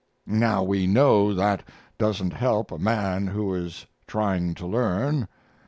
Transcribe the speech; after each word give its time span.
Now 0.25 0.63
we 0.63 0.87
know 0.87 1.31
that 1.35 1.61
doesn't 1.99 2.33
help 2.33 2.71
a 2.71 2.79
man 2.79 3.27
who 3.27 3.53
is 3.53 3.85
trying 4.07 4.55
to 4.55 4.65
learn. 4.65 5.27